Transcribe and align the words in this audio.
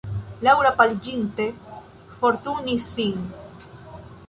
Laŭra, 0.45 0.71
paliĝinte, 0.79 1.45
forturnis 2.21 2.91
sin. 2.97 3.31